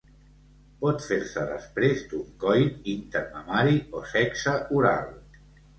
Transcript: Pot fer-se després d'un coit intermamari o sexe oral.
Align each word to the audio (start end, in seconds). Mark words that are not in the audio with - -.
Pot 0.83 1.03
fer-se 1.09 1.43
després 1.51 2.01
d'un 2.15 2.25
coit 2.45 2.91
intermamari 2.97 3.79
o 4.01 4.05
sexe 4.17 4.61
oral. 4.81 5.19